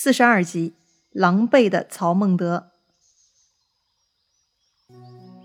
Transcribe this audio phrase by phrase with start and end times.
[0.00, 0.74] 四十二集，
[1.10, 2.68] 狼狈的曹孟德。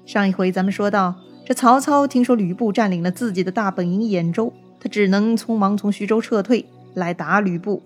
[0.05, 7.81] 上一回咱们说到，这曹操听说吕布占领了自己的大本营兖州，他只能匆忙从徐州撤退来打吕布。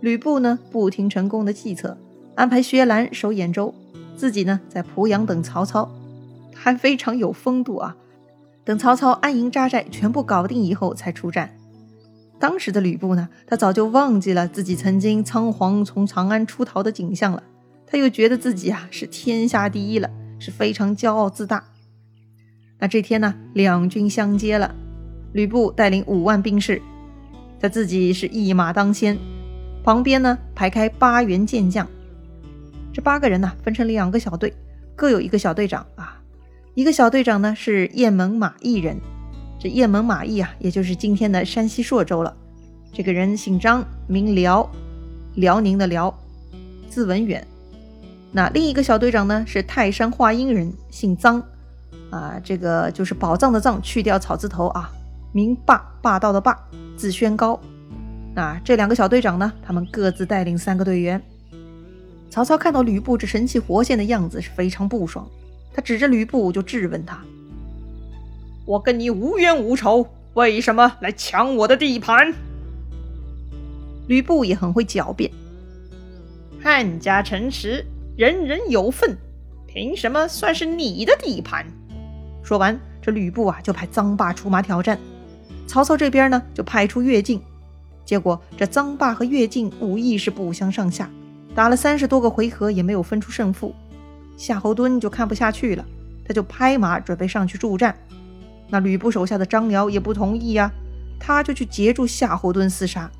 [0.00, 1.98] 吕布呢，不听陈宫的计策，
[2.34, 3.74] 安排薛兰守兖州，
[4.16, 5.90] 自己呢在濮阳等曹操，
[6.54, 7.94] 还非常有风度啊。
[8.64, 11.54] 等曹操安营扎寨全部搞定以后，才出战。
[12.38, 17.42] 当时的吕布呢，他早就忘记了自己曾经仓皇从长安出逃的景象了，
[17.86, 21.64] 他又觉得自己啊是天下第一了，是非常骄傲自大。
[22.78, 24.74] 那这天呢，两军相接了，
[25.32, 26.82] 吕布带领五万兵士，
[27.60, 29.16] 他自己是一马当先，
[29.82, 31.88] 旁边呢排开八员健将，
[32.92, 34.52] 这八个人呢分成两个小队，
[34.94, 36.20] 各有一个小队长啊，
[36.74, 38.98] 一个小队长呢是雁门马邑人。
[39.64, 42.36] 这雁门马邑啊，也就是今天的山西朔州了。
[42.92, 44.70] 这个人姓张，名辽，
[45.36, 46.14] 辽宁的辽，
[46.90, 47.42] 字文远。
[48.30, 51.42] 那另一个小队长呢，是泰山华阴人，姓臧，
[52.10, 54.92] 啊，这个就是宝藏的藏，去掉草字头啊，
[55.32, 56.54] 名霸，霸道的霸，
[56.94, 57.58] 字宣高。
[58.34, 61.18] 那这两个小队长呢，他们各自带领三个队员。
[62.28, 65.26] 曹操看到吕布这神气活现的样子，是非常不爽，
[65.72, 67.18] 他指着吕布就质问他。
[68.66, 72.32] 我跟你无冤无仇，为什么来抢我的地盘？
[74.06, 75.30] 吕布也很会狡辩，
[76.62, 77.84] 汉家城池，
[78.16, 79.16] 人人有份，
[79.66, 81.66] 凭什么算是你的地盘？
[82.42, 84.98] 说完，这吕布啊就派臧霸出马挑战。
[85.66, 87.42] 曹操这边呢就派出乐进，
[88.04, 91.10] 结果这臧霸和乐进武艺是不相上下，
[91.54, 93.74] 打了三十多个回合也没有分出胜负。
[94.38, 95.84] 夏侯惇就看不下去了，
[96.26, 97.94] 他就拍马准备上去助战。
[98.68, 100.70] 那吕布手下的张辽也不同意呀，
[101.18, 103.10] 他就去截住夏侯惇厮杀。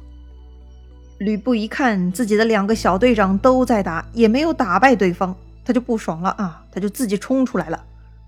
[1.19, 7.85] 吕布一看自己的两个小队长都在打，也没有打败对方，他就不爽了啊，他就自己冲出来了。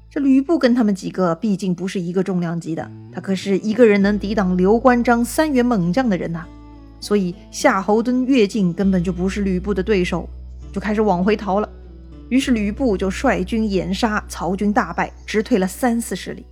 [0.09, 6.45] 这吕布跟他们几个毕竟不是一个重量级的，他可是一个人能抵挡刘关张三员猛将的人呐，
[7.01, 10.29] 所以夏侯惇、乐进根本就不是吕布的对手，
[10.73, 11.69] 就开始往回逃了。
[12.29, 16.47] 于是吕布就率军掩杀，曹军大败，直退了三四十里。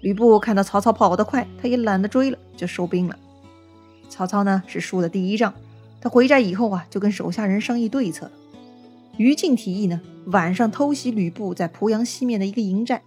[0.00, 3.18] 吕布看到曹操跑得快，他也懒得追了，就收兵了。
[4.08, 5.52] 曹操呢是输了第一仗，
[6.00, 8.30] 他回寨以后啊，就跟手下人商议对策。
[9.16, 13.02] 于禁提议呢，晚上偷袭吕布在濮阳西面的一个营寨，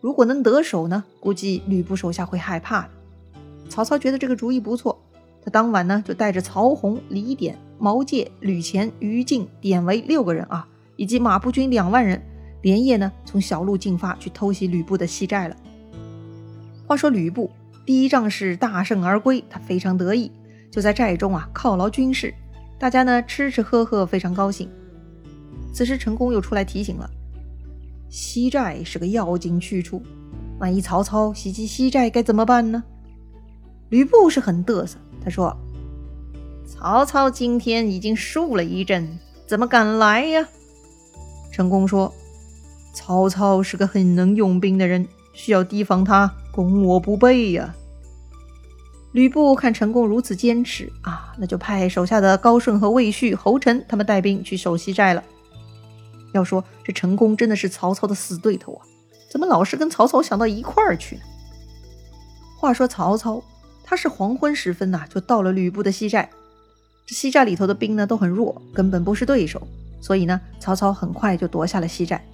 [0.00, 2.88] 如果能得手呢，估计吕布手下会害怕的。
[3.68, 4.98] 曹操觉得这个主意不错，
[5.44, 12.20] 他当晚呢就带着曹洪、李典、毛玠、吕虔、于禁、典韦六个人啊，以及马步军两万人，
[12.62, 15.54] 连夜呢从小路进发去偷袭吕布的西寨了。
[16.90, 17.48] 话说吕布
[17.86, 20.28] 第一仗是大胜而归，他非常得意，
[20.72, 22.34] 就在寨中啊犒劳军士，
[22.80, 24.68] 大家呢吃吃喝喝，非常高兴。
[25.72, 27.08] 此时陈宫又出来提醒了：
[28.08, 30.02] 西寨是个要紧去处，
[30.58, 32.82] 万一曹操袭击西寨该怎么办呢？
[33.90, 35.56] 吕布是很嘚瑟，他说
[36.66, 40.44] ：“曹操今天已经输了一阵，怎么敢来呀？”
[41.54, 42.12] 陈宫说
[42.92, 47.74] ：“曹操是个很能用兵的人，需要提防他。”攻我不备呀！
[49.12, 55.24] 吕布看陈宫如此坚持啊，那就派手下的高顺和魏续、侯成他们带兵去守西寨了。
[56.32, 58.86] 要说这陈宫真的是曹操的死对头啊，
[59.32, 61.22] 怎么老是跟曹操想到一块儿去呢？
[62.58, 63.42] 话说曹操
[63.82, 66.30] 他是黄昏时分呐，就到了吕布的西寨。
[67.04, 69.60] 这西寨里头的兵呢都很弱，根本不是对手，
[70.00, 72.24] 所以呢，曹操很快就夺下了西寨。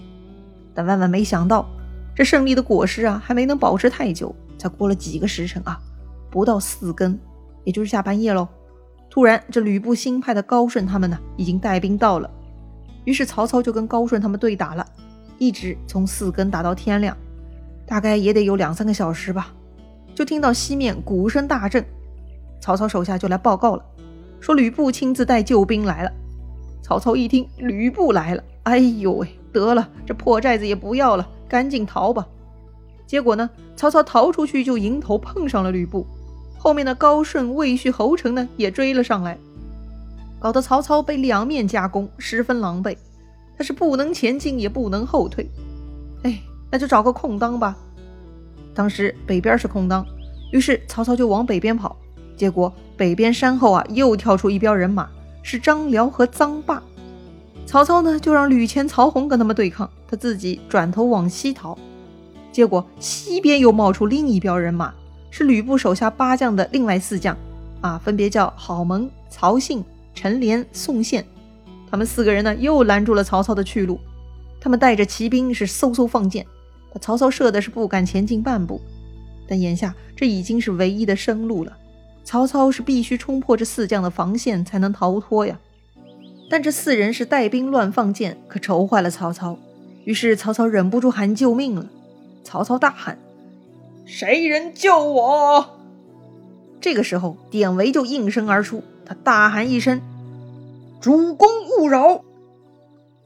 [0.75, 1.66] 但万万没想到。
[2.16, 5.78] 这胜利的果实啊，还没能保持太久，才过了几个时辰啊，
[6.31, 7.16] 不到四更，
[7.62, 8.49] 也就是下半夜喽。
[9.10, 12.31] 突然，这吕布新派的高顺他们呢，已经带兵到了。
[13.04, 14.87] 于是曹操就跟高顺他们对打了，
[15.37, 17.15] 一直从四更打到天亮，
[17.87, 19.53] 大概也得有两三个小时吧。
[20.15, 21.84] 就听到西面鼓声大震，
[22.60, 23.84] 曹操手下就来报告了，
[24.41, 26.10] 说吕布亲自带救兵来了。
[26.83, 31.28] 曹操一听吕布来了，哎呦喂，得了，这破寨子也不要了。
[31.48, 32.27] 赶紧逃吧！
[33.07, 36.07] 结果呢，曹操逃出去就迎头碰上了吕布，
[36.59, 39.39] 后面的高顺、魏续、侯成呢也追了上来，
[40.41, 42.97] 搞得曹操被两面夹攻，十分狼狈。
[43.57, 45.48] 他是不能前进，也不能后退。
[46.25, 47.77] 哎，那就找个空当吧。
[48.75, 50.04] 当时北边是空当，
[50.53, 51.97] 于是曹操就往北边跑。
[52.37, 55.09] 结果北边山后啊，又跳出一彪人马，
[55.43, 56.83] 是张辽和臧霸。
[57.66, 61.77] 曹操呢，就让吕虔、曹洪跟他们对抗，他自己转头往西逃。
[62.53, 64.95] 结果西边又冒出另一彪人马，
[65.30, 67.36] 是吕布手下八将的另外四将，
[67.80, 69.84] 啊，分别叫郝萌、曹信、
[70.15, 71.27] 陈连、宋宪，
[71.91, 73.98] 他们四个人呢又拦住了曹操的去路。
[74.60, 76.47] 他们带着骑兵是嗖嗖放箭，
[76.92, 78.80] 把曹操射的是不敢前进半步。
[79.48, 81.77] 但眼下这已经是唯一的生路了，
[82.24, 85.59] 曹操是必须冲破这四将的防线才能逃脱呀。
[86.48, 89.59] 但这四人是带兵乱放箭，可愁坏了曹操。
[90.04, 91.87] 于是曹操忍不住喊救命了。
[92.45, 93.19] 曹操大喊
[94.07, 95.78] ：“谁人救我？”
[96.81, 100.01] 这个时候，典韦就应声而出，他大喊一声
[101.01, 101.48] ：“主公
[101.78, 102.22] 勿扰！”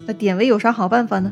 [0.06, 1.30] 那典韦有啥好办法呢？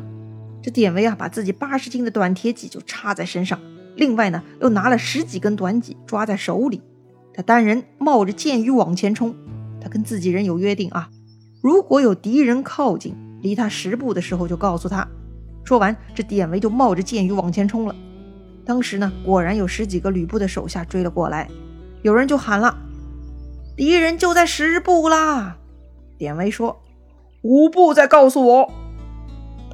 [0.61, 3.59] 这典韦啊，把自己八十斤的短铁戟就插在身上，
[3.95, 6.81] 另外呢，又拿了十几根短戟抓在手里。
[7.33, 9.33] 他单人冒着箭雨往前冲。
[9.81, 11.09] 他跟自己人有约定啊，
[11.61, 15.07] 如果有敌人靠近，离他十步的时候就告诉他。
[15.63, 17.95] 说完，这典韦就冒着箭雨往前冲了。
[18.65, 21.49] 当时呢，果然有十几个吕布的手下追了过来。
[22.01, 22.77] 有人就喊了
[23.75, 25.57] ：“敌人就在十步啦！”
[26.17, 26.81] 典韦说。
[27.41, 28.71] 五步，再告诉我。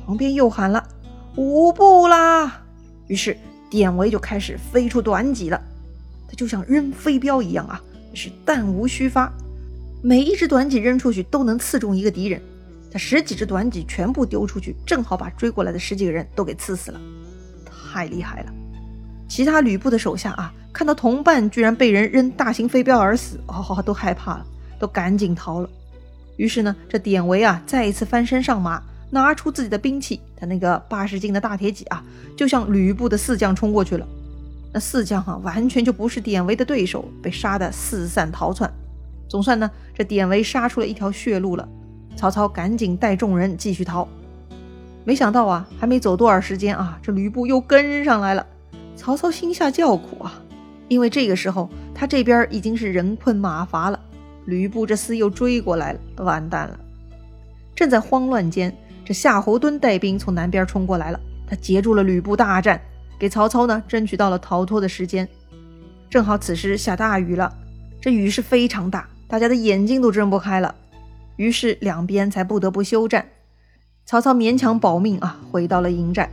[0.06, 0.88] 旁边又喊了
[1.36, 2.62] 五步啦。
[3.08, 3.36] 于是
[3.70, 5.60] 典韦就开始飞出短戟了，
[6.28, 7.82] 他就像扔飞镖一样啊，
[8.14, 9.32] 是弹无虚发，
[10.08, 12.40] 每一只短戟扔出去都能刺中一个敌人。
[12.92, 17.02] 他十几只短戟全部丢出去，正好把追过来的十几个人都给刺死了，
[17.66, 18.54] 太厉害了。
[19.28, 24.46] 其他吕布的手下啊，看到同伴居然被人扔大型飞镖而死，哦，都害怕了，
[24.78, 25.68] 都赶紧逃了。
[26.38, 28.80] 于是呢，这典韦啊，再一次翻身上马，
[29.10, 32.06] 拿出自己的兵器，他那个八十斤的大铁戟啊，
[32.38, 34.08] 就向吕布的四将冲过去了。
[34.72, 38.72] 那四将啊，完全就不是典韦的对手，被杀得四散逃窜。
[39.28, 41.68] 总算呢，这典韦杀出了一条血路了。
[42.16, 44.08] 曹操赶紧带众人继续逃。
[45.04, 48.46] 没想到啊，还没走多少时间啊，这吕布又跟上来了。
[48.96, 50.42] 曹操心下叫苦啊，
[50.88, 54.00] 因为这个时候他这边已经是人困马乏了。
[54.46, 56.80] 吕布这厮又追过来了，完蛋了！
[57.76, 62.80] 正在慌乱间，这夏侯惇带兵从南边冲过来了，他截住了吕布大战，
[63.20, 65.28] 给曹操呢争取到了逃脱的时间。
[66.10, 67.52] 正好此时下大雨了，
[68.00, 70.76] 这雨是非常大，大家的眼睛都睁不开了，
[71.36, 73.28] 于是两边才不得不休战。
[74.06, 76.30] 曹操勉强保命啊，回到了营寨。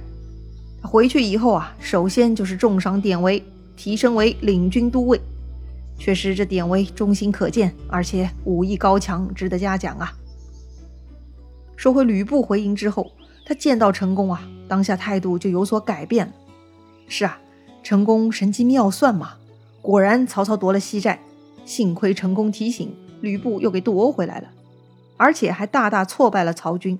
[0.82, 3.42] 回去以后啊，首先就是重赏典韦，
[3.76, 5.20] 提升为领军都尉。
[5.98, 10.12] 确实，这典韦忠心可见，而且武艺高强，值得嘉奖啊。
[11.76, 13.12] 说回吕布回营之后，
[13.46, 16.32] 他见到陈宫啊，当下态度就有所改变了。
[17.08, 17.38] 是啊，
[17.82, 19.34] 陈宫神机妙算嘛，
[19.80, 21.20] 果然曹操夺了西寨，
[21.64, 24.48] 幸亏成功提醒，吕布又给夺回来了，
[25.16, 26.98] 而且还大大挫败了曹军。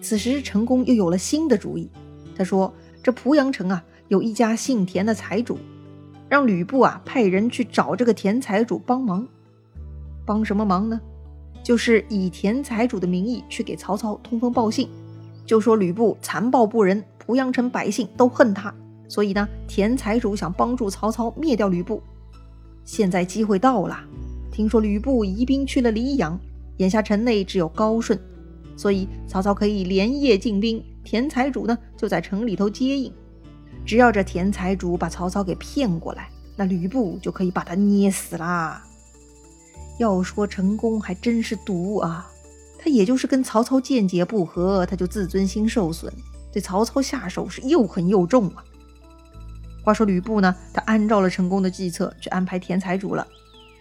[0.00, 1.90] 此时陈宫又有了新的主意，
[2.36, 2.72] 他说
[3.02, 5.58] ：“这濮阳城啊，有一家姓田的财主。”
[6.28, 9.26] 让吕布啊派人去找这个田财主帮忙，
[10.24, 11.00] 帮什么忙呢？
[11.62, 14.88] 就是以田财主的名义去给曹操通风报信，
[15.44, 18.72] 就说吕布残暴不仁，濮阳城百姓都恨他，
[19.08, 22.00] 所以呢，田财主想帮助曹操灭掉吕布。
[22.84, 23.98] 现在机会到了，
[24.50, 26.38] 听说吕布移兵去了黎阳，
[26.78, 28.18] 眼下城内只有高顺，
[28.76, 33.12] 所以曹操可以连夜进兵，田财主呢就在城里头接应。
[33.86, 38.84] 只要这田财主把曹操给骗过来，那吕布就可以把他捏死啦。
[39.98, 42.30] 要说陈宫还真是毒啊，
[42.78, 46.12] 他也就是跟曹操见解不合，他就自尊心受损，
[46.52, 48.64] 对曹操下手是又狠又重啊。
[49.82, 53.26] 话说吕布呢，他按照了陈宫的计策去安排田财主了。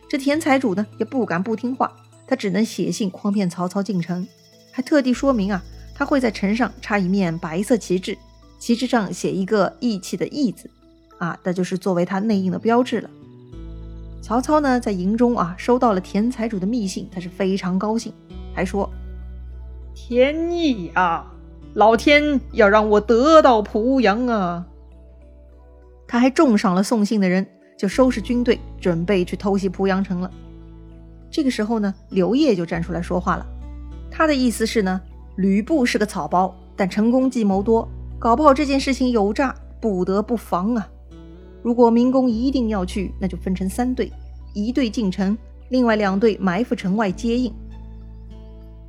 [0.09, 1.91] 这田财主呢也不敢不听话，
[2.25, 4.27] 他只能写信诓骗曹操进城，
[4.71, 5.63] 还特地说明啊，
[5.93, 8.17] 他会在城上插一面白色旗帜。
[8.57, 10.69] 旗帜上写一个义气的义字，
[11.17, 13.09] 啊，那就是作为他内应的标志了。
[14.21, 18.11] 曹操呢，在营中啊，收到了田财主的密信，他是非常高兴，
[18.53, 18.89] 还说
[19.95, 21.31] ：“天意啊，
[21.73, 24.65] 老天要让我得到濮阳啊！”
[26.11, 27.45] 他还重赏了送信的人，
[27.77, 30.31] 就收拾军队，准备去偷袭濮阳城了。
[31.29, 33.45] 这个时候呢，刘烨就站出来说话了，
[34.09, 34.99] 他的意思是呢，
[35.35, 37.87] 吕布是个草包，但成功计谋多。
[38.17, 40.89] 搞不好这件事情有诈，不得不防啊！
[41.61, 44.11] 如果明公一定要去，那就分成三队，
[44.55, 45.37] 一队进城，
[45.69, 47.53] 另外两队埋伏城外接应。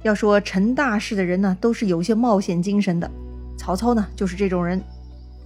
[0.03, 3.11] 要说成大事的人呢，都是有些冒险精神的。
[3.59, 4.83] 曹操呢，就是这种人。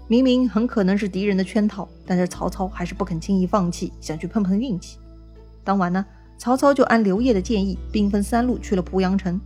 [0.07, 4.99] 明明很可能是敌人的圈套，但是曹操还是不肯轻易放弃，想去碰碰运气。
[5.63, 6.05] 当晚呢，
[6.37, 9.41] 曹操就按刘烨的建议，兵分三路去了濮阳城。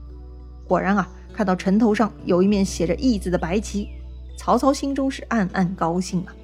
[0.66, 3.88] 果然啊，看到城头上有一面写着“义”字的白旗。
[4.36, 6.34] 曹操心中是暗暗高兴啊！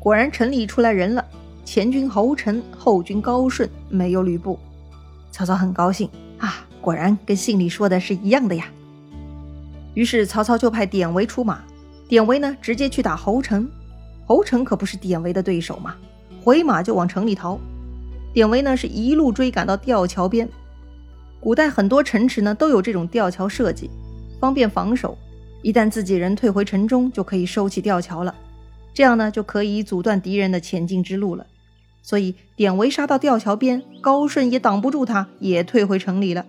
[0.00, 1.24] 果然城里出来人了，
[1.64, 4.58] 前军侯成，后军高顺，没有吕布。
[5.30, 6.08] 曹操很高兴
[6.38, 8.66] 啊，果然跟信里说的是一样的呀。
[9.94, 11.62] 于是曹操就派典韦出马，
[12.12, 13.66] 典韦呢直接去打侯成，
[14.26, 15.96] 侯成可不是典韦的对手嘛，
[16.44, 17.58] 回马就往城里逃。
[18.34, 20.46] 典韦呢是一路追赶到吊桥边，
[21.40, 23.88] 古代很多城池呢都有这种吊桥设计，
[24.38, 25.16] 方便防守。
[25.62, 28.34] 一旦自己人退回城中，就可以收起吊桥了，
[28.92, 31.46] 这样呢就可以阻断敌人的前进之路了。
[32.02, 36.44] 所以典韦杀到吊桥边，高顺也挡不住他，也退回城里了。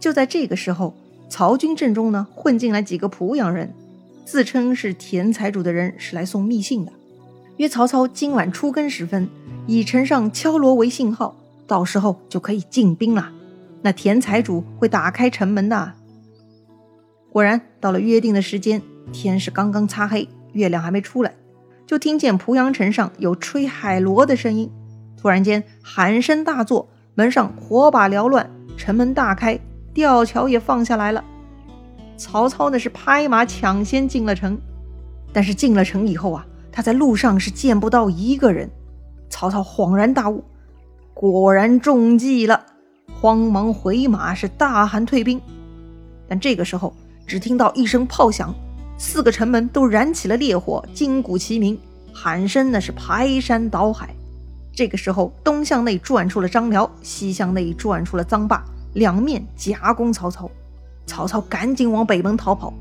[0.00, 0.94] 就在这个时候。
[1.26, 3.74] 曹军阵中呢，混进来几个濮阳人，
[4.24, 6.92] 自称是田财主的人，是来送密信的，
[7.58, 9.28] 约曹操今晚出更时分，
[9.66, 13.30] 以城上敲锣为信号，到时候就可以进兵了。
[13.82, 15.92] 那田财主会打开城门的。
[17.30, 18.80] 果然，到了约定的时间，
[19.12, 21.34] 天是刚刚擦黑，月亮还没出来，
[21.86, 24.70] 就听见濮阳城上有吹海螺的声音。
[25.16, 29.60] 突然间，喊声大作，门上火把缭乱，城门大开。
[29.92, 31.22] 吊桥也放下来了，
[32.16, 34.58] 曹操呢是拍马抢先进了城，
[35.32, 38.70] 但是进了城以后啊，他在路上是见不到一个人。
[39.28, 40.44] 曹操恍然大悟，
[41.12, 42.64] 果然中计了，
[43.20, 45.40] 慌忙回马是大喊退兵。
[46.28, 46.94] 但这个时候，
[47.26, 48.54] 只听到一声炮响，
[48.96, 51.78] 四个城门都燃起了烈火，金鼓齐鸣，
[52.12, 54.14] 喊声那是排山倒海。
[54.72, 58.64] 这个时候，东向内转出了张辽，西向内转出了臧霸。
[58.94, 60.48] 两面夹攻曹操，
[61.06, 62.72] 曹操赶紧往北门逃跑，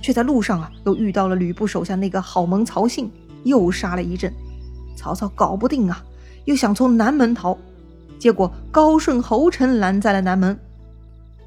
[0.00, 3.10] 却在路上啊又遇到了吕布手下那个好盟曹信，
[3.44, 4.32] 又杀了一阵。
[4.96, 6.02] 曹操搞不定啊，
[6.44, 7.56] 又想从南门逃，
[8.18, 10.58] 结果高顺、侯成拦在了南门。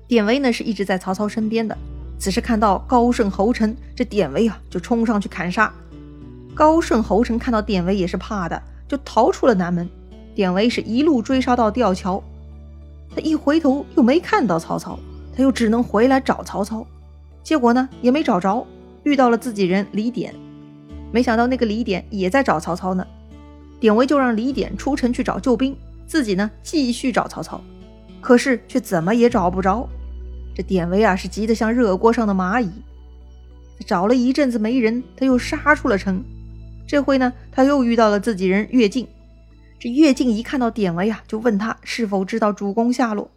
[0.07, 1.77] 典韦呢是一直在曹操身边的，
[2.17, 5.71] 此时看到高顺、侯成，这典韦啊就冲上去砍杀。
[6.55, 9.87] 高顺、侯成看到典韦也是怕的，就逃出了南门。
[10.35, 12.21] 典韦是一路追杀到吊桥。
[13.13, 14.99] 他一回头又没看到曹操，
[15.39, 16.85] 他又只能回来找曹操，
[17.41, 18.67] 结果呢也没找着，
[19.03, 20.35] 遇到了自己人李典，
[21.13, 23.07] 没想到那个李典也在找曹操呢，
[23.79, 25.73] 典韦就让李典出城去找救兵，
[26.05, 27.61] 自己呢继续找曹操，
[28.19, 29.87] 可是却怎么也找不着，
[30.53, 32.69] 这典韦啊是急得像热锅上的蚂蚁，
[33.85, 36.21] 找了一阵子没人，他又杀出了城，
[36.85, 39.07] 这回呢他又遇到了自己人乐进。
[39.79, 43.31] 这乐进一看到典韦啊，就问他是否知道主公下落。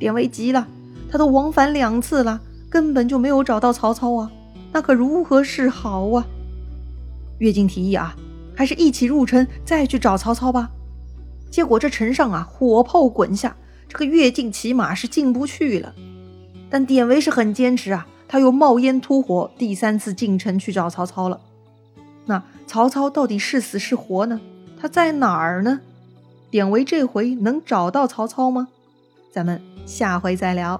[0.00, 0.66] 典韦急了，
[1.16, 4.30] 他都往返两次了，根本就没有找到曹操啊，
[4.70, 6.26] 那可如何是好啊？
[7.38, 8.14] 乐进提议啊，
[8.54, 10.70] 还是一起入城再去找曹操吧。
[11.50, 13.56] 结果这城上啊，火炮滚下，
[13.88, 15.94] 这个乐进骑马是进不去了。
[16.68, 21.40] 但典韦是很坚持啊，他又冒烟突火，第三次进城去找曹操了。
[22.26, 24.38] 那曹操到底是死是活呢？
[24.78, 25.80] 他在哪儿呢？
[26.50, 28.68] 典韦这回能找到曹操吗？
[29.32, 30.78] 咱们下回再聊。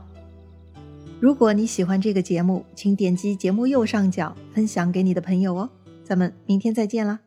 [1.18, 5.70] 如果你喜欢这个节目，请点击节目右上角分享给你的朋友哦。
[6.04, 7.18] 咱们明天再见啦！